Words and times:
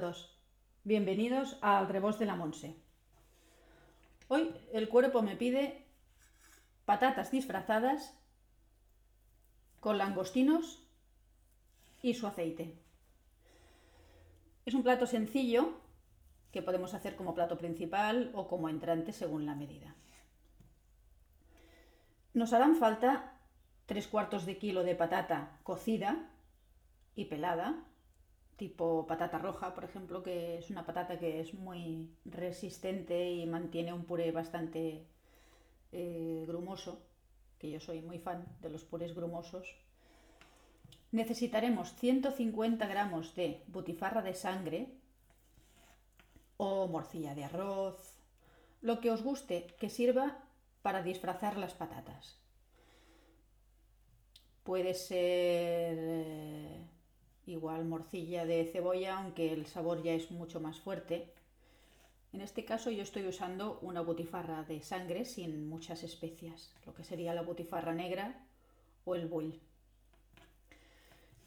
todos, 0.00 0.36
bienvenidos 0.82 1.56
al 1.60 1.88
Rebos 1.88 2.18
de 2.18 2.26
la 2.26 2.34
Monse. 2.34 2.74
Hoy 4.26 4.52
el 4.72 4.88
cuerpo 4.88 5.22
me 5.22 5.36
pide 5.36 5.86
patatas 6.84 7.30
disfrazadas 7.30 8.12
con 9.78 9.96
langostinos 9.96 10.84
y 12.02 12.14
su 12.14 12.26
aceite. 12.26 12.76
Es 14.66 14.74
un 14.74 14.82
plato 14.82 15.06
sencillo 15.06 15.74
que 16.50 16.60
podemos 16.60 16.92
hacer 16.94 17.14
como 17.14 17.32
plato 17.32 17.56
principal 17.56 18.32
o 18.34 18.48
como 18.48 18.68
entrante 18.68 19.12
según 19.12 19.46
la 19.46 19.54
medida. 19.54 19.94
Nos 22.32 22.52
harán 22.52 22.74
falta 22.74 23.38
tres 23.86 24.08
cuartos 24.08 24.44
de 24.44 24.58
kilo 24.58 24.82
de 24.82 24.96
patata 24.96 25.60
cocida 25.62 26.32
y 27.14 27.26
pelada, 27.26 27.84
tipo 28.56 29.06
patata 29.06 29.38
roja, 29.38 29.74
por 29.74 29.84
ejemplo, 29.84 30.22
que 30.22 30.58
es 30.58 30.70
una 30.70 30.86
patata 30.86 31.18
que 31.18 31.40
es 31.40 31.54
muy 31.54 32.10
resistente 32.24 33.30
y 33.30 33.46
mantiene 33.46 33.92
un 33.92 34.04
puré 34.04 34.30
bastante 34.30 35.06
eh, 35.92 36.44
grumoso, 36.46 37.02
que 37.58 37.70
yo 37.70 37.80
soy 37.80 38.00
muy 38.00 38.18
fan 38.18 38.46
de 38.60 38.70
los 38.70 38.84
purés 38.84 39.14
grumosos. 39.14 39.74
Necesitaremos 41.12 41.94
150 41.94 42.86
gramos 42.86 43.34
de 43.34 43.62
butifarra 43.68 44.22
de 44.22 44.34
sangre 44.34 44.88
o 46.56 46.86
morcilla 46.88 47.34
de 47.34 47.44
arroz, 47.44 48.18
lo 48.80 49.00
que 49.00 49.10
os 49.10 49.22
guste, 49.22 49.66
que 49.78 49.90
sirva 49.90 50.38
para 50.82 51.02
disfrazar 51.02 51.56
las 51.56 51.74
patatas. 51.74 52.36
Puede 54.62 54.94
ser 54.94 55.96
eh, 55.98 56.84
igual 57.46 57.84
morcilla 57.84 58.44
de 58.44 58.64
cebolla, 58.72 59.18
aunque 59.18 59.52
el 59.52 59.66
sabor 59.66 60.02
ya 60.02 60.12
es 60.12 60.30
mucho 60.30 60.60
más 60.60 60.78
fuerte. 60.80 61.32
En 62.32 62.40
este 62.40 62.64
caso 62.64 62.90
yo 62.90 63.02
estoy 63.02 63.26
usando 63.26 63.78
una 63.82 64.00
butifarra 64.00 64.64
de 64.64 64.82
sangre 64.82 65.24
sin 65.24 65.68
muchas 65.68 66.02
especias, 66.02 66.72
lo 66.84 66.94
que 66.94 67.04
sería 67.04 67.34
la 67.34 67.42
butifarra 67.42 67.92
negra 67.92 68.44
o 69.04 69.14
el 69.14 69.26
bull. 69.26 69.60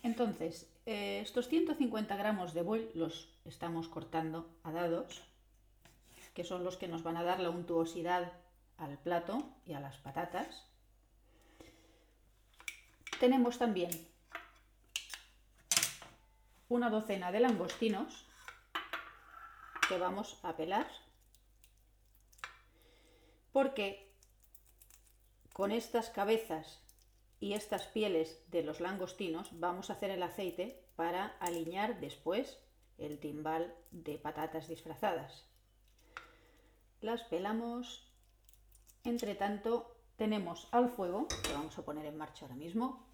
Entonces, 0.04 0.70
eh, 0.86 1.20
estos 1.22 1.50
150 1.50 2.16
gramos 2.16 2.54
de 2.54 2.62
bull 2.62 2.90
los 2.94 3.28
estamos 3.44 3.90
cortando 3.90 4.48
a 4.64 4.72
dados, 4.72 5.22
que 6.34 6.46
son 6.46 6.64
los 6.64 6.78
que 6.78 6.88
nos 6.88 7.04
van 7.04 7.18
a 7.18 7.24
dar 7.24 7.40
la 7.40 7.50
untuosidad 7.50 8.32
al 8.78 8.98
plato 9.00 9.44
y 9.66 9.74
a 9.74 9.80
las 9.80 9.98
patatas. 9.98 10.64
Tenemos 13.20 13.58
también 13.58 13.90
una 16.70 16.90
docena 16.90 17.32
de 17.32 17.40
langostinos 17.40 18.26
que 19.88 19.98
vamos 19.98 20.40
a 20.44 20.56
pelar 20.56 20.88
porque 23.52 24.14
con 25.54 25.72
estas 25.72 26.10
cabezas 26.10 26.82
y 27.40 27.54
estas 27.54 27.88
pieles 27.88 28.44
de 28.52 28.64
los 28.64 28.80
langostinos 28.80 29.50
vamos 29.54 29.90
a 29.90 29.94
hacer 29.94 30.12
el 30.12 30.24
aceite 30.24 30.84
para 30.96 31.38
alinear 31.40 32.00
después 32.00 32.60
el 32.98 33.20
timbal 33.20 33.74
de 33.92 34.18
patatas 34.18 34.68
disfrazadas. 34.68 35.46
Las 37.02 37.24
pelamos. 37.24 38.12
Entre 39.04 39.36
tanto, 39.36 39.96
tenemos 40.18 40.68
al 40.72 40.90
fuego, 40.90 41.28
que 41.44 41.54
vamos 41.54 41.78
a 41.78 41.86
poner 41.86 42.06
en 42.06 42.18
marcha 42.18 42.46
ahora 42.46 42.56
mismo, 42.56 43.08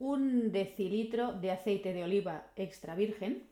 un 0.00 0.50
decilitro 0.50 1.34
de 1.34 1.52
aceite 1.52 1.92
de 1.92 2.02
oliva 2.02 2.46
extra 2.56 2.94
virgen, 2.94 3.46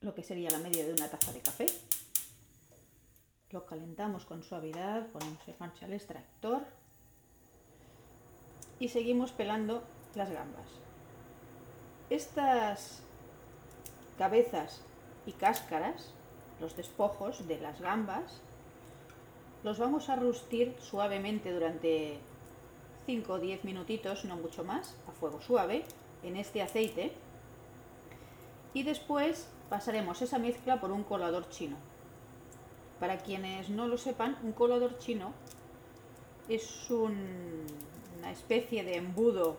lo 0.00 0.14
que 0.14 0.22
sería 0.22 0.50
la 0.50 0.60
media 0.60 0.86
de 0.86 0.92
una 0.92 1.08
taza 1.08 1.32
de 1.32 1.40
café. 1.40 1.66
Lo 3.50 3.66
calentamos 3.66 4.24
con 4.24 4.44
suavidad, 4.44 5.08
ponemos 5.08 5.46
en 5.48 5.56
marcha 5.58 5.86
el 5.86 5.94
extractor 5.94 6.62
y 8.78 8.88
seguimos 8.88 9.32
pelando 9.32 9.82
las 10.14 10.30
gambas. 10.30 10.68
Estas 12.08 13.02
cabezas 14.18 14.82
y 15.26 15.32
cáscaras, 15.32 16.14
los 16.60 16.76
despojos 16.76 17.48
de 17.48 17.58
las 17.58 17.80
gambas, 17.80 18.40
los 19.64 19.80
vamos 19.80 20.08
a 20.08 20.14
rustir 20.14 20.76
suavemente 20.78 21.52
durante 21.52 22.20
5 23.06 23.32
o 23.32 23.38
10 23.38 23.64
minutitos, 23.64 24.24
no 24.24 24.36
mucho 24.36 24.64
más, 24.64 24.96
a 25.08 25.12
fuego 25.12 25.40
suave, 25.40 25.84
en 26.22 26.36
este 26.36 26.60
aceite. 26.60 27.12
Y 28.74 28.82
después 28.82 29.48
pasaremos 29.70 30.20
esa 30.22 30.38
mezcla 30.38 30.80
por 30.80 30.90
un 30.90 31.04
colador 31.04 31.48
chino. 31.48 31.76
Para 33.00 33.18
quienes 33.18 33.70
no 33.70 33.86
lo 33.86 33.96
sepan, 33.96 34.36
un 34.42 34.52
colador 34.52 34.98
chino 34.98 35.32
es 36.48 36.90
una 36.90 38.30
especie 38.30 38.84
de 38.84 38.96
embudo 38.96 39.58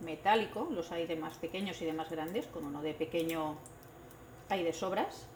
metálico, 0.00 0.68
los 0.70 0.90
hay 0.92 1.06
de 1.06 1.16
más 1.16 1.36
pequeños 1.36 1.80
y 1.82 1.84
de 1.84 1.92
más 1.92 2.10
grandes, 2.10 2.46
con 2.46 2.64
uno 2.64 2.82
de 2.82 2.94
pequeño 2.94 3.56
hay 4.48 4.64
de 4.64 4.72
sobras. 4.72 5.26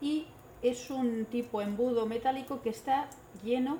Y 0.00 0.26
es 0.62 0.90
un 0.90 1.24
tipo 1.26 1.60
embudo 1.60 2.06
metálico 2.06 2.60
que 2.62 2.70
está 2.70 3.08
lleno 3.42 3.78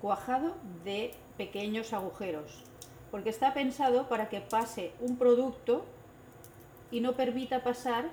cuajado 0.00 0.54
de 0.84 1.14
pequeños 1.36 1.92
agujeros, 1.92 2.62
porque 3.10 3.30
está 3.30 3.54
pensado 3.54 4.08
para 4.08 4.28
que 4.28 4.40
pase 4.40 4.92
un 5.00 5.16
producto 5.16 5.84
y 6.90 7.00
no 7.00 7.14
permita 7.14 7.62
pasar 7.62 8.10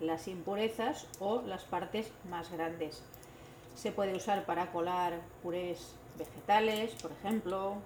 las 0.00 0.28
impurezas 0.28 1.06
o 1.18 1.42
las 1.42 1.64
partes 1.64 2.10
más 2.28 2.50
grandes. 2.50 3.02
Se 3.74 3.92
puede 3.92 4.16
usar 4.16 4.44
para 4.46 4.72
colar 4.72 5.20
purés 5.42 5.94
vegetales, 6.18 6.92
por 7.00 7.12
ejemplo, 7.12 7.76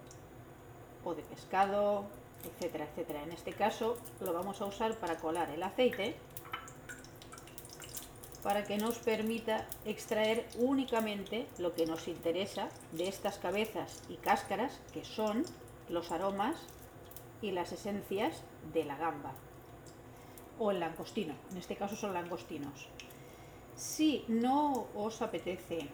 o 1.04 1.14
de 1.14 1.22
pescado, 1.22 2.04
etcétera, 2.44 2.84
etcétera. 2.84 3.22
En 3.22 3.32
este 3.32 3.52
caso 3.52 3.96
lo 4.20 4.32
vamos 4.32 4.60
a 4.60 4.66
usar 4.66 4.96
para 4.96 5.16
colar 5.16 5.50
el 5.50 5.62
aceite 5.62 6.16
para 8.44 8.62
que 8.62 8.76
nos 8.76 8.98
permita 8.98 9.66
extraer 9.86 10.46
únicamente 10.58 11.48
lo 11.56 11.74
que 11.74 11.86
nos 11.86 12.06
interesa 12.08 12.68
de 12.92 13.08
estas 13.08 13.38
cabezas 13.38 14.02
y 14.10 14.16
cáscaras, 14.16 14.78
que 14.92 15.02
son 15.02 15.44
los 15.88 16.12
aromas 16.12 16.54
y 17.40 17.52
las 17.52 17.72
esencias 17.72 18.42
de 18.74 18.84
la 18.84 18.96
gamba 18.96 19.32
o 20.58 20.70
el 20.70 20.78
langostino. 20.78 21.34
En 21.52 21.56
este 21.56 21.74
caso 21.74 21.96
son 21.96 22.12
langostinos. 22.12 22.86
Si 23.76 24.26
no 24.28 24.88
os 24.94 25.22
apetece 25.22 25.88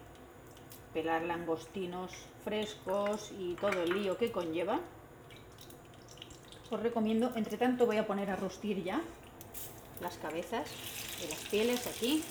pelar 0.93 1.23
langostinos 1.23 2.11
frescos 2.43 3.31
y 3.39 3.55
todo 3.55 3.81
el 3.81 3.93
lío 3.93 4.17
que 4.17 4.29
conlleva, 4.29 4.81
os 6.69 6.79
recomiendo, 6.81 7.31
entre 7.35 7.57
tanto 7.57 7.85
voy 7.85 7.97
a 7.97 8.05
poner 8.05 8.29
a 8.29 8.35
rustir 8.35 8.83
ya 8.83 9.01
las 10.01 10.17
cabezas 10.17 10.69
y 11.23 11.29
las 11.29 11.39
pieles 11.49 11.87
aquí 11.87 12.23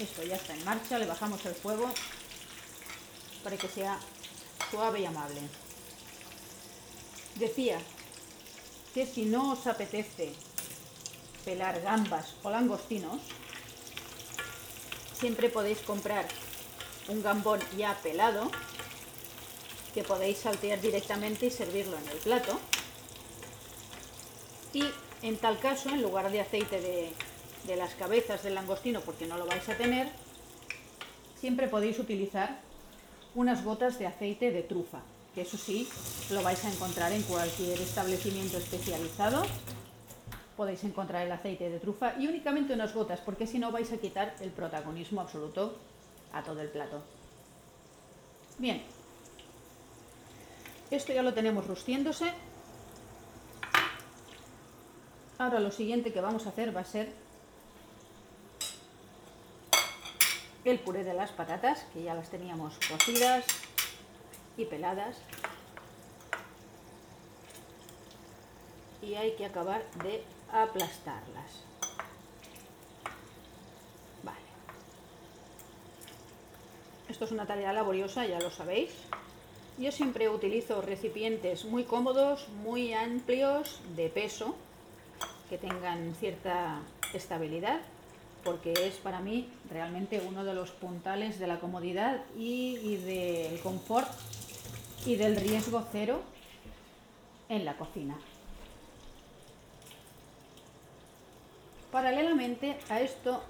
Esto 0.00 0.22
ya 0.22 0.36
está 0.36 0.54
en 0.54 0.64
marcha, 0.64 0.98
le 0.98 1.04
bajamos 1.04 1.44
el 1.44 1.54
fuego 1.54 1.90
para 3.44 3.58
que 3.58 3.68
sea 3.68 3.98
suave 4.70 5.00
y 5.00 5.04
amable. 5.04 5.42
Decía 7.34 7.78
que 8.94 9.04
si 9.04 9.26
no 9.26 9.52
os 9.52 9.66
apetece 9.66 10.32
pelar 11.44 11.82
gambas 11.82 12.34
o 12.42 12.50
langostinos, 12.50 13.20
siempre 15.18 15.50
podéis 15.50 15.80
comprar 15.80 16.26
un 17.08 17.22
gambón 17.22 17.60
ya 17.76 17.94
pelado 18.02 18.50
que 19.92 20.02
podéis 20.02 20.38
saltear 20.38 20.80
directamente 20.80 21.44
y 21.46 21.50
servirlo 21.50 21.98
en 21.98 22.08
el 22.08 22.18
plato. 22.18 22.58
Y 24.72 24.84
en 25.20 25.36
tal 25.36 25.58
caso, 25.58 25.90
en 25.90 26.00
lugar 26.00 26.30
de 26.30 26.40
aceite 26.40 26.80
de 26.80 27.12
de 27.66 27.76
las 27.76 27.94
cabezas 27.94 28.42
del 28.42 28.54
langostino 28.54 29.00
porque 29.00 29.26
no 29.26 29.36
lo 29.36 29.46
vais 29.46 29.68
a 29.68 29.76
tener, 29.76 30.08
siempre 31.38 31.68
podéis 31.68 31.98
utilizar 31.98 32.60
unas 33.34 33.64
gotas 33.64 33.98
de 33.98 34.06
aceite 34.06 34.50
de 34.50 34.62
trufa, 34.62 35.00
que 35.34 35.42
eso 35.42 35.56
sí, 35.56 35.88
lo 36.30 36.42
vais 36.42 36.64
a 36.64 36.70
encontrar 36.70 37.12
en 37.12 37.22
cualquier 37.22 37.80
establecimiento 37.80 38.58
especializado. 38.58 39.42
Podéis 40.56 40.84
encontrar 40.84 41.24
el 41.24 41.32
aceite 41.32 41.70
de 41.70 41.78
trufa 41.78 42.14
y 42.18 42.26
únicamente 42.26 42.74
unas 42.74 42.92
gotas, 42.92 43.20
porque 43.20 43.46
si 43.46 43.58
no 43.58 43.70
vais 43.70 43.92
a 43.92 43.96
quitar 43.96 44.34
el 44.40 44.50
protagonismo 44.50 45.20
absoluto 45.20 45.76
a 46.32 46.42
todo 46.42 46.60
el 46.60 46.68
plato. 46.68 47.02
Bien, 48.58 48.82
esto 50.90 51.12
ya 51.12 51.22
lo 51.22 51.32
tenemos 51.32 51.66
rustiéndose. 51.66 52.32
Ahora 55.38 55.60
lo 55.60 55.70
siguiente 55.70 56.12
que 56.12 56.20
vamos 56.20 56.44
a 56.44 56.50
hacer 56.50 56.76
va 56.76 56.80
a 56.80 56.84
ser 56.84 57.10
el 60.64 60.78
puré 60.78 61.04
de 61.04 61.14
las 61.14 61.30
patatas, 61.30 61.86
que 61.92 62.02
ya 62.02 62.14
las 62.14 62.28
teníamos 62.28 62.78
cocidas 62.88 63.44
y 64.56 64.64
peladas. 64.64 65.16
y 69.02 69.14
hay 69.14 69.32
que 69.32 69.46
acabar 69.46 69.82
de 70.02 70.22
aplastarlas. 70.52 71.64
Vale. 74.22 74.38
Esto 77.08 77.24
es 77.24 77.32
una 77.32 77.46
tarea 77.46 77.72
laboriosa, 77.72 78.26
ya 78.26 78.40
lo 78.40 78.50
sabéis. 78.50 78.90
Yo 79.78 79.92
siempre 79.92 80.28
utilizo 80.28 80.82
recipientes 80.82 81.64
muy 81.64 81.84
cómodos, 81.84 82.48
muy 82.48 82.92
amplios, 82.92 83.80
de 83.96 84.08
peso, 84.10 84.54
que 85.48 85.56
tengan 85.56 86.14
cierta 86.16 86.80
estabilidad, 87.14 87.80
porque 88.44 88.72
es 88.72 88.94
para 88.96 89.20
mí 89.20 89.48
realmente 89.70 90.22
uno 90.26 90.44
de 90.44 90.54
los 90.54 90.70
puntales 90.70 91.38
de 91.38 91.46
la 91.46 91.60
comodidad 91.60 92.20
y, 92.36 92.96
del 92.96 93.60
confort 93.60 94.08
y 95.06 95.16
del 95.16 95.36
riesgo 95.36 95.84
cero 95.92 96.20
en 97.48 97.64
la 97.64 97.76
cocina. 97.76 98.18
Paralelamente 101.92 102.78
a 102.88 103.00
esto 103.00 103.42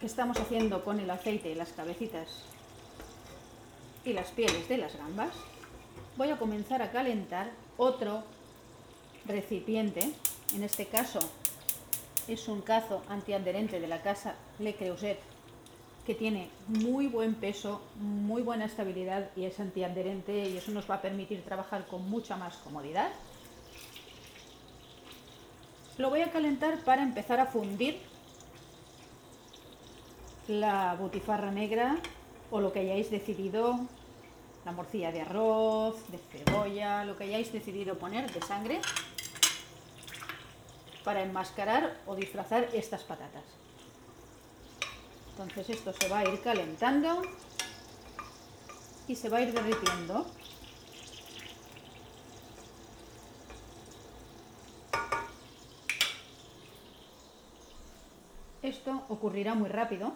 que 0.00 0.06
estamos 0.06 0.38
haciendo 0.38 0.84
con 0.84 0.98
el 0.98 1.10
aceite 1.10 1.50
y 1.50 1.54
las 1.54 1.72
cabecitas 1.72 2.28
y 4.04 4.12
las 4.12 4.30
pieles 4.30 4.68
de 4.68 4.78
las 4.78 4.96
gambas, 4.96 5.30
voy 6.16 6.30
a 6.30 6.36
comenzar 6.36 6.82
a 6.82 6.90
calentar 6.90 7.50
otro 7.76 8.24
recipiente, 9.26 10.12
en 10.54 10.64
este 10.64 10.86
caso 10.86 11.20
es 12.28 12.48
un 12.48 12.62
cazo 12.62 13.02
antiadherente 13.08 13.80
de 13.80 13.86
la 13.86 14.02
casa 14.02 14.34
Le 14.58 14.74
Creuset 14.74 15.18
que 16.06 16.14
tiene 16.14 16.50
muy 16.66 17.06
buen 17.06 17.34
peso, 17.34 17.80
muy 17.96 18.42
buena 18.42 18.66
estabilidad 18.66 19.30
y 19.36 19.44
es 19.44 19.58
antiadherente 19.58 20.48
y 20.48 20.56
eso 20.56 20.70
nos 20.70 20.88
va 20.88 20.96
a 20.96 21.02
permitir 21.02 21.42
trabajar 21.42 21.86
con 21.86 22.08
mucha 22.10 22.36
más 22.36 22.56
comodidad. 22.56 23.10
Lo 25.96 26.10
voy 26.10 26.20
a 26.20 26.30
calentar 26.30 26.78
para 26.80 27.02
empezar 27.02 27.40
a 27.40 27.46
fundir 27.46 27.98
la 30.46 30.94
butifarra 30.98 31.50
negra 31.50 31.96
o 32.50 32.60
lo 32.60 32.72
que 32.72 32.80
hayáis 32.80 33.10
decidido 33.10 33.78
la 34.66 34.72
morcilla 34.72 35.12
de 35.12 35.22
arroz, 35.22 35.96
de 36.10 36.18
cebolla, 36.18 37.04
lo 37.04 37.16
que 37.16 37.24
hayáis 37.24 37.52
decidido 37.52 37.98
poner 37.98 38.30
de 38.30 38.42
sangre 38.42 38.80
para 41.04 41.22
enmascarar 41.22 42.00
o 42.06 42.16
disfrazar 42.16 42.68
estas 42.72 43.04
patatas. 43.04 43.44
Entonces 45.30 45.70
esto 45.70 45.92
se 45.92 46.08
va 46.08 46.20
a 46.20 46.24
ir 46.24 46.40
calentando 46.40 47.22
y 49.06 49.14
se 49.14 49.28
va 49.28 49.38
a 49.38 49.42
ir 49.42 49.52
derritiendo. 49.52 50.26
Esto 58.62 59.02
ocurrirá 59.10 59.54
muy 59.54 59.68
rápido 59.68 60.14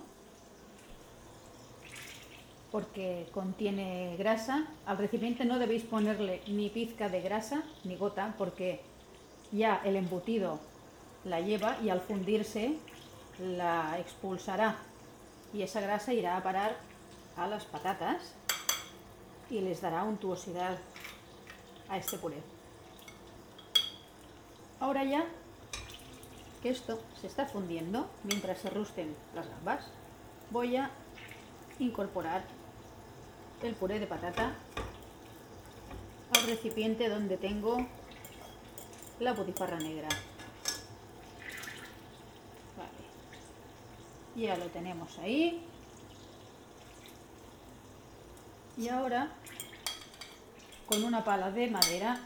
porque 2.73 3.26
contiene 3.32 4.17
grasa. 4.17 4.67
Al 4.87 4.96
recipiente 4.96 5.44
no 5.44 5.58
debéis 5.58 5.82
ponerle 5.82 6.40
ni 6.46 6.70
pizca 6.70 7.11
de 7.11 7.20
grasa 7.20 7.62
ni 7.85 7.96
gota 7.96 8.35
porque 8.38 8.81
ya 9.52 9.82
el 9.85 9.96
embutido 9.96 10.61
la 11.25 11.41
lleva 11.41 11.79
y 11.82 11.91
al 11.91 12.00
fundirse 12.00 12.79
la 13.38 13.99
expulsará 13.99 14.76
y 15.53 15.62
esa 15.62 15.81
grasa 15.81 16.12
irá 16.12 16.37
a 16.37 16.43
parar 16.43 16.76
a 17.37 17.47
las 17.47 17.65
patatas 17.65 18.35
y 19.50 19.61
les 19.61 19.81
dará 19.81 20.05
untuosidad 20.05 20.79
a 21.88 21.97
este 21.97 22.19
puré. 22.19 22.43
Ahora 24.81 25.05
ya 25.05 25.25
que 26.62 26.70
esto 26.70 27.00
se 27.21 27.26
está 27.26 27.47
fundiendo 27.47 28.09
mientras 28.25 28.59
se 28.59 28.71
rusten 28.71 29.14
las 29.35 29.49
gambas, 29.49 29.87
voy 30.50 30.76
a 30.76 30.91
incorporar 31.79 32.44
el 33.62 33.75
puré 33.75 33.99
de 33.99 34.06
patata 34.06 34.55
al 36.37 36.43
recipiente 36.47 37.09
donde 37.09 37.37
tengo 37.37 37.87
la 39.21 39.32
butifarra 39.32 39.79
negra. 39.79 40.09
Ya 44.38 44.56
lo 44.56 44.67
tenemos 44.67 45.19
ahí. 45.19 45.61
Y 48.76 48.88
ahora, 48.88 49.32
con 50.87 51.02
una 51.02 51.25
pala 51.25 51.50
de 51.50 51.67
madera, 51.67 52.20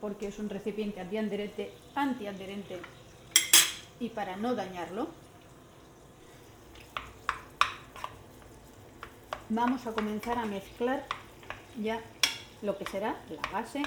porque 0.00 0.28
es 0.28 0.38
un 0.38 0.48
recipiente 0.48 1.00
antiadherente, 1.00 1.74
antiadherente 1.96 2.80
y 3.98 4.10
para 4.10 4.36
no 4.36 4.54
dañarlo, 4.54 5.08
vamos 9.48 9.88
a 9.88 9.92
comenzar 9.92 10.38
a 10.38 10.46
mezclar 10.46 11.04
ya 11.82 12.00
lo 12.62 12.78
que 12.78 12.86
será 12.86 13.16
la 13.28 13.50
base 13.50 13.82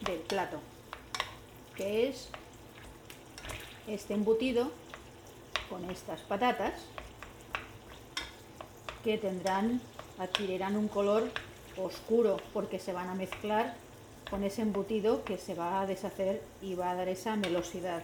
del 0.00 0.18
plato, 0.18 0.60
que 1.76 2.08
es 2.08 2.30
este 3.94 4.14
embutido 4.14 4.70
con 5.68 5.88
estas 5.90 6.20
patatas 6.20 6.72
que 9.04 9.18
tendrán, 9.18 9.80
adquirirán 10.18 10.76
un 10.76 10.88
color 10.88 11.30
oscuro 11.76 12.36
porque 12.52 12.78
se 12.78 12.92
van 12.92 13.08
a 13.08 13.14
mezclar 13.14 13.74
con 14.30 14.44
ese 14.44 14.62
embutido 14.62 15.24
que 15.24 15.38
se 15.38 15.54
va 15.54 15.80
a 15.80 15.86
deshacer 15.86 16.42
y 16.62 16.74
va 16.74 16.90
a 16.90 16.94
dar 16.94 17.08
esa 17.08 17.36
melosidad. 17.36 18.02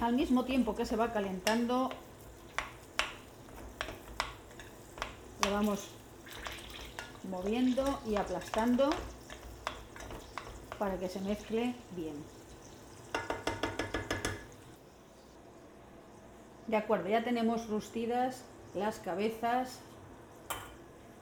Al 0.00 0.14
mismo 0.14 0.44
tiempo 0.44 0.76
que 0.76 0.84
se 0.84 0.96
va 0.96 1.12
calentando 1.12 1.90
vamos 5.50 5.88
moviendo 7.30 8.00
y 8.06 8.16
aplastando 8.16 8.90
para 10.78 10.98
que 10.98 11.08
se 11.08 11.20
mezcle 11.20 11.74
bien. 11.94 12.14
De 16.66 16.76
acuerdo, 16.76 17.08
ya 17.08 17.22
tenemos 17.22 17.68
rustidas 17.68 18.42
las 18.74 18.98
cabezas 18.98 19.80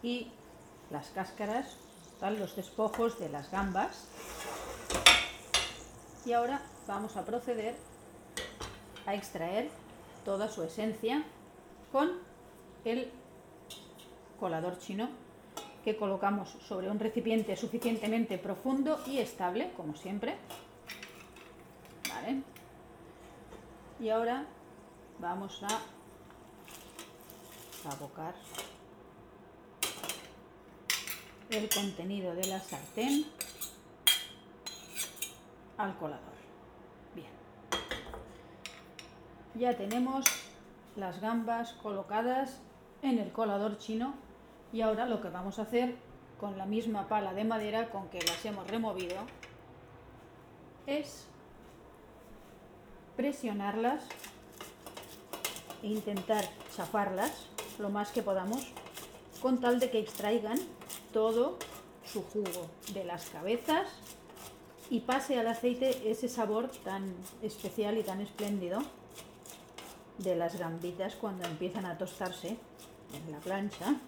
y 0.02 0.30
las 0.90 1.08
cáscaras, 1.08 1.76
los 2.38 2.56
despojos 2.56 3.18
de 3.18 3.28
las 3.28 3.50
gambas. 3.50 4.06
Y 6.24 6.32
ahora 6.32 6.62
vamos 6.86 7.16
a 7.16 7.24
proceder 7.24 7.74
a 9.04 9.14
extraer 9.14 9.68
toda 10.24 10.48
su 10.48 10.62
esencia 10.62 11.22
con 11.92 12.12
el 12.86 13.10
colador 14.40 14.78
chino 14.78 15.23
que 15.84 15.96
colocamos 15.96 16.48
sobre 16.66 16.90
un 16.90 16.98
recipiente 16.98 17.56
suficientemente 17.56 18.38
profundo 18.38 18.98
y 19.06 19.18
estable, 19.18 19.70
como 19.76 19.94
siempre. 19.94 20.36
Y 24.00 24.08
ahora 24.08 24.46
vamos 25.20 25.62
a 25.62 25.80
abocar 27.90 28.34
el 31.50 31.68
contenido 31.68 32.34
de 32.34 32.46
la 32.46 32.60
sartén 32.60 33.26
al 35.76 35.96
colador. 35.98 36.34
Bien. 37.14 37.28
Ya 39.54 39.76
tenemos 39.76 40.24
las 40.96 41.20
gambas 41.20 41.74
colocadas 41.74 42.60
en 43.02 43.18
el 43.18 43.32
colador 43.32 43.76
chino 43.78 44.14
y 44.74 44.82
ahora 44.82 45.06
lo 45.06 45.22
que 45.22 45.28
vamos 45.28 45.60
a 45.60 45.62
hacer 45.62 45.94
con 46.40 46.58
la 46.58 46.66
misma 46.66 47.06
pala 47.06 47.32
de 47.32 47.44
madera 47.44 47.90
con 47.90 48.08
que 48.08 48.20
las 48.22 48.44
hemos 48.44 48.66
removido 48.66 49.18
es 50.84 51.26
presionarlas 53.16 54.04
e 55.80 55.86
intentar 55.86 56.44
chafarlas 56.74 57.46
lo 57.78 57.88
más 57.88 58.10
que 58.10 58.22
podamos 58.22 58.66
con 59.40 59.60
tal 59.60 59.78
de 59.78 59.90
que 59.90 60.00
extraigan 60.00 60.58
todo 61.12 61.56
su 62.04 62.24
jugo 62.24 62.68
de 62.92 63.04
las 63.04 63.30
cabezas 63.30 63.86
y 64.90 65.00
pase 65.00 65.38
al 65.38 65.46
aceite 65.46 66.10
ese 66.10 66.28
sabor 66.28 66.68
tan 66.82 67.14
especial 67.42 67.96
y 67.96 68.02
tan 68.02 68.20
espléndido 68.20 68.80
de 70.18 70.34
las 70.34 70.58
gambitas 70.58 71.14
cuando 71.14 71.46
empiezan 71.46 71.86
a 71.86 71.96
tostarse 71.96 72.56
en 73.12 73.30
la 73.30 73.38
plancha 73.38 74.00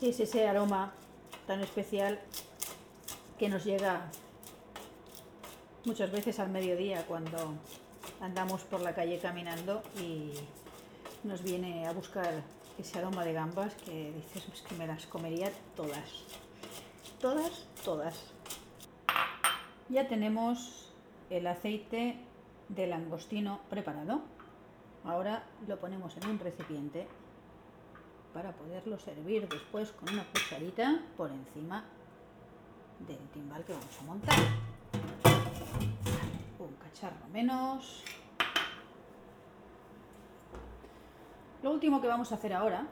es 0.00 0.20
ese 0.20 0.48
aroma 0.48 0.92
tan 1.46 1.60
especial 1.60 2.20
que 3.38 3.48
nos 3.48 3.64
llega 3.64 4.10
muchas 5.84 6.10
veces 6.10 6.38
al 6.38 6.50
mediodía 6.50 7.04
cuando 7.06 7.54
andamos 8.20 8.62
por 8.64 8.80
la 8.80 8.94
calle 8.94 9.18
caminando 9.18 9.82
y 10.00 10.32
nos 11.24 11.42
viene 11.42 11.86
a 11.86 11.92
buscar 11.92 12.42
ese 12.78 12.98
aroma 12.98 13.24
de 13.24 13.32
gambas 13.32 13.74
que 13.74 14.12
dices 14.12 14.44
es 14.52 14.62
que 14.62 14.74
me 14.74 14.86
las 14.86 15.06
comería 15.06 15.50
todas. 15.76 16.24
Todas, 17.20 17.66
todas. 17.84 18.14
Ya 19.88 20.08
tenemos 20.08 20.92
el 21.30 21.46
aceite 21.46 22.18
de 22.68 22.86
langostino 22.86 23.60
preparado. 23.70 24.22
Ahora 25.04 25.44
lo 25.68 25.78
ponemos 25.78 26.16
en 26.16 26.28
un 26.28 26.38
recipiente 26.38 27.06
para 28.34 28.50
poderlo 28.50 28.98
servir 28.98 29.48
después 29.48 29.92
con 29.92 30.12
una 30.12 30.24
cucharita 30.24 31.00
por 31.16 31.30
encima 31.30 31.84
del 33.06 33.28
timbal 33.28 33.64
que 33.64 33.72
vamos 33.72 33.98
a 34.00 34.02
montar. 34.02 34.34
Un 36.58 36.74
cacharro 36.74 37.28
menos. 37.32 38.02
Lo 41.62 41.70
último 41.70 42.02
que 42.02 42.08
vamos 42.08 42.32
a 42.32 42.34
hacer 42.34 42.52
ahora, 42.52 42.86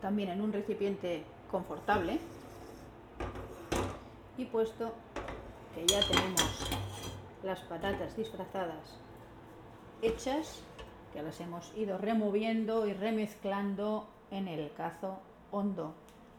también 0.00 0.28
en 0.28 0.42
un 0.42 0.52
recipiente 0.52 1.24
confortable, 1.50 2.20
y 4.36 4.44
puesto 4.44 4.92
que 5.74 5.86
ya 5.86 6.00
tenemos 6.06 6.70
las 7.42 7.60
patatas 7.60 8.14
disfrazadas 8.14 8.98
hechas, 10.02 10.62
que 11.16 11.22
las 11.22 11.40
hemos 11.40 11.72
ido 11.78 11.96
removiendo 11.96 12.86
y 12.86 12.92
remezclando 12.92 14.06
en 14.30 14.48
el 14.48 14.70
cazo 14.74 15.18
hondo 15.50 15.94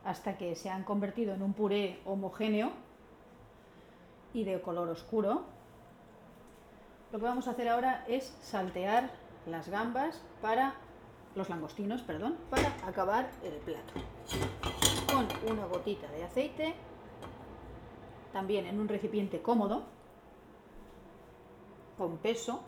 hasta 0.05 0.37
que 0.37 0.53
se 0.53 0.69
han 0.69 0.83
convertido 0.83 1.33
en 1.33 1.41
un 1.41 1.53
puré 1.53 1.99
homogéneo 2.05 2.69
y 4.35 4.43
de 4.43 4.61
color 4.61 4.87
oscuro. 4.89 5.45
Lo 7.11 7.17
que 7.17 7.25
vamos 7.25 7.47
a 7.47 7.51
hacer 7.51 7.69
ahora 7.69 8.05
es 8.07 8.37
saltear 8.43 9.09
las 9.47 9.67
gambas 9.67 10.21
para 10.43 10.75
los 11.33 11.49
langostinos, 11.49 12.03
perdón, 12.03 12.37
para 12.51 12.67
acabar 12.85 13.31
el 13.43 13.53
plato. 13.53 13.93
Con 15.11 15.27
una 15.51 15.65
gotita 15.65 16.07
de 16.11 16.23
aceite, 16.23 16.75
también 18.31 18.67
en 18.67 18.79
un 18.79 18.87
recipiente 18.87 19.41
cómodo, 19.41 19.85
con 21.97 22.17
peso. 22.17 22.61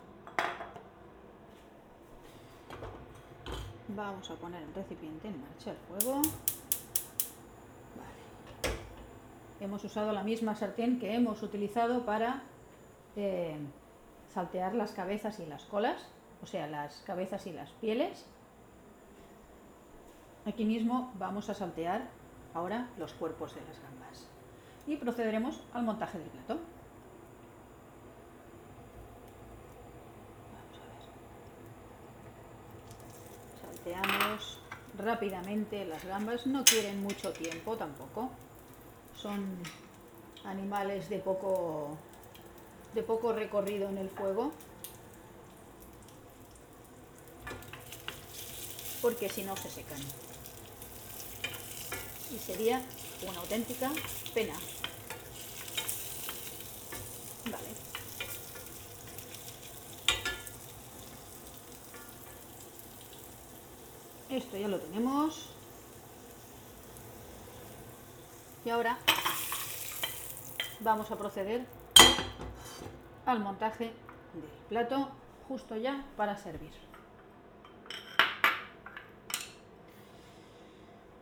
Vamos 3.96 4.30
a 4.30 4.34
poner 4.36 4.62
el 4.62 4.72
recipiente 4.74 5.28
en 5.28 5.40
marcha 5.40 5.72
el 5.72 5.76
fuego. 5.76 6.22
Hemos 9.58 9.84
usado 9.84 10.12
la 10.12 10.22
misma 10.22 10.54
sartén 10.54 10.98
que 11.00 11.14
hemos 11.14 11.42
utilizado 11.42 12.04
para 12.04 12.42
eh, 13.16 13.58
saltear 14.32 14.74
las 14.74 14.92
cabezas 14.92 15.40
y 15.40 15.46
las 15.46 15.64
colas, 15.64 16.06
o 16.42 16.46
sea, 16.46 16.68
las 16.68 17.00
cabezas 17.00 17.46
y 17.46 17.52
las 17.52 17.70
pieles. 17.72 18.26
Aquí 20.46 20.64
mismo 20.64 21.12
vamos 21.18 21.50
a 21.50 21.54
saltear 21.54 22.08
ahora 22.54 22.88
los 22.96 23.12
cuerpos 23.14 23.54
de 23.54 23.60
las 23.62 23.80
gambas 23.80 24.26
y 24.86 24.96
procederemos 24.96 25.60
al 25.74 25.82
montaje 25.82 26.18
del 26.18 26.28
plato. 26.28 26.60
Rápidamente 35.20 35.84
las 35.84 36.02
gambas, 36.02 36.46
no 36.46 36.64
quieren 36.64 37.02
mucho 37.02 37.30
tiempo 37.32 37.76
tampoco 37.76 38.30
son 39.20 39.58
animales 40.44 41.10
de 41.10 41.18
poco, 41.18 41.98
de 42.94 43.02
poco 43.02 43.34
recorrido 43.34 43.90
en 43.90 43.98
el 43.98 44.08
fuego. 44.08 44.52
Porque 49.02 49.28
si 49.28 49.42
no 49.42 49.54
se 49.56 49.68
secan. 49.68 50.00
Y 52.34 52.38
sería 52.38 52.82
una 53.28 53.40
auténtica 53.40 53.90
pena. 54.32 54.54
Vale. 57.44 57.68
Esto 64.50 64.58
ya 64.58 64.66
lo 64.66 64.80
tenemos. 64.80 65.48
Y 68.64 68.70
ahora 68.70 68.98
vamos 70.80 71.08
a 71.12 71.16
proceder 71.16 71.64
al 73.26 73.38
montaje 73.38 73.92
del 74.34 74.50
plato 74.68 75.08
justo 75.46 75.76
ya 75.76 76.04
para 76.16 76.36
servir. 76.36 76.72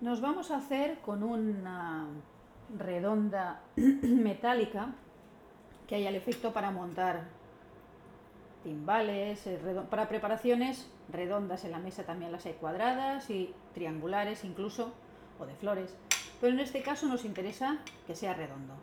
Nos 0.01 0.23
vamos 0.23 0.51
a 0.51 0.57
hacer 0.57 0.99
con 1.01 1.23
una 1.23 2.07
redonda 2.79 3.61
metálica 3.77 4.95
que 5.87 5.97
haya 5.97 6.09
el 6.09 6.17
efecto 6.17 6.55
para 6.55 6.71
montar 6.71 7.29
timbales, 8.69 9.47
eh, 9.47 9.59
para 9.89 10.09
preparaciones 10.09 10.91
redondas 11.11 11.65
en 11.65 11.71
la 11.71 11.79
mesa 11.79 12.05
también 12.05 12.33
las 12.33 12.45
hay 12.45 12.53
cuadradas 12.53 13.31
y 13.31 13.55
triangulares 13.73 14.45
incluso, 14.45 14.93
o 15.39 15.47
de 15.47 15.55
flores 15.55 15.97
pero 16.41 16.53
en 16.53 16.61
este 16.61 16.83
caso 16.83 17.07
nos 17.07 17.25
interesa 17.25 17.79
que 18.07 18.15
sea 18.15 18.35
redondo. 18.35 18.75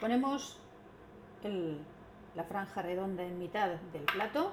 Ponemos 0.00 0.58
la 2.34 2.44
franja 2.44 2.82
redonda 2.82 3.24
en 3.24 3.38
mitad 3.38 3.68
del 3.92 4.04
plato 4.04 4.52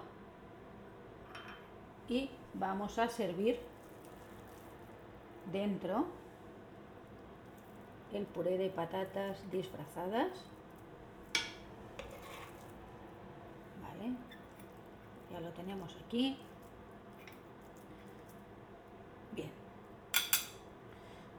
y 2.08 2.30
vamos 2.54 2.98
a 2.98 3.08
servir 3.10 3.60
dentro 5.52 6.08
el 8.12 8.26
puré 8.26 8.58
de 8.58 8.70
patatas 8.70 9.40
disfrazadas. 9.52 10.32
Vale, 13.82 14.16
lo 15.40 15.50
tenemos 15.52 15.96
aquí. 16.06 16.38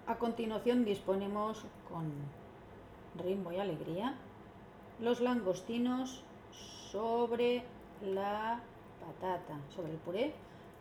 A 0.06 0.18
continuación 0.18 0.84
disponemos 0.84 1.64
con 1.88 2.10
ritmo 3.22 3.52
y 3.52 3.58
alegría 3.58 4.16
los 4.98 5.20
langostinos 5.20 6.24
sobre 6.90 7.62
la 8.04 8.60
patata, 9.00 9.60
sobre 9.72 9.92
el 9.92 9.98
puré, 9.98 10.34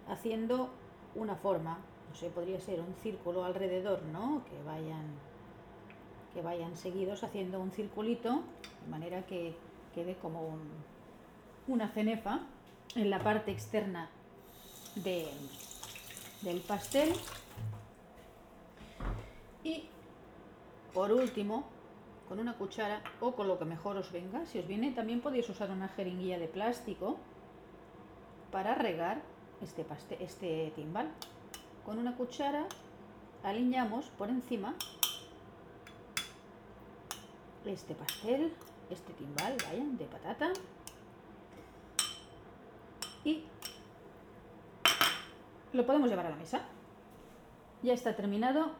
haciendo 0.08 0.70
una 1.14 1.36
forma, 1.36 1.78
no 2.10 2.16
sé, 2.16 2.32
podría 2.32 2.60
ser 2.60 2.80
un 2.80 2.96
círculo 3.04 3.44
alrededor, 3.46 4.02
¿no? 4.02 4.42
Que 4.46 4.64
vayan, 4.64 5.06
que 6.34 6.42
vayan 6.42 6.76
seguidos 6.76 7.24
haciendo 7.24 7.60
un 7.60 7.70
circulito, 7.70 8.42
de 8.84 8.90
manera 8.90 9.28
que 9.28 9.56
quede 9.94 10.16
como 10.16 10.58
una 11.68 11.88
cenefa 11.90 12.40
en 12.96 13.10
la 13.10 13.19
parte 13.19 13.51
externa 13.51 14.10
del 14.96 16.62
pastel 16.67 17.13
y 19.63 19.86
por 20.93 21.12
último, 21.12 21.65
con 22.27 22.39
una 22.39 22.58
cuchara 22.58 23.01
o 23.19 23.34
con 23.34 23.48
lo 23.48 23.60
que 23.60 23.65
mejor 23.65 23.98
os 23.98 24.12
venga, 24.12 24.46
si 24.46 24.60
os 24.60 24.67
viene 24.67 24.91
también 24.91 25.22
podéis 25.22 25.48
usar 25.50 25.72
una 25.72 25.88
jeringuilla 25.89 26.39
de 26.39 26.48
plástico 26.48 27.17
para 28.51 28.75
regar 28.75 29.22
este, 29.62 29.86
este 30.19 30.72
timbal. 30.75 31.12
Con 31.86 32.00
una 32.00 32.15
cuchara 32.15 32.65
alineamos 33.43 34.05
por 34.17 34.29
encima 34.29 34.75
este 37.65 37.93
pastel, 37.93 38.53
este 38.89 39.13
timbal, 39.13 39.58
de 39.98 40.05
patata. 40.05 40.51
Y 43.24 43.44
lo 45.74 45.86
podemos 45.86 46.10
llevar 46.10 46.28
a 46.28 46.32
la 46.32 46.36
mesa. 46.36 46.62
Ya 47.84 47.94
está 47.94 48.16
terminado 48.16 48.72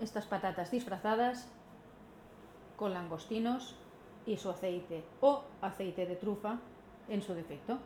estas 0.00 0.26
patatas 0.26 0.70
disfrazadas 0.70 1.48
con 2.76 2.94
langostinos 2.94 3.76
y 4.26 4.36
su 4.36 4.50
aceite 4.50 5.04
o 5.20 5.44
aceite 5.60 6.06
de 6.06 6.16
trufa 6.16 6.58
en 7.08 7.22
su 7.22 7.34
defecto. 7.34 7.78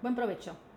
Buen 0.00 0.14
provecho. 0.14 0.67